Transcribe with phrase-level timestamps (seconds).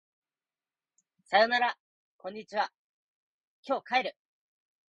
[1.25, 1.77] さよなら
[2.17, 2.71] こんにちは
[3.63, 4.15] 今日帰る